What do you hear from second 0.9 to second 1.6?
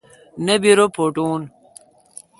پوٹون۔